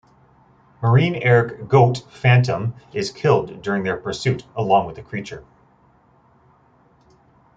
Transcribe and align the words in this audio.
Marine 0.81 1.13
Eric 1.13 1.67
"Goat" 1.69 1.99
Fantom 2.09 2.73
is 2.91 3.11
killed 3.11 3.61
during 3.61 3.83
their 3.83 3.97
pursuit, 3.97 4.43
along 4.55 4.87
with 4.87 4.95
the 4.95 5.03
creature. 5.03 5.43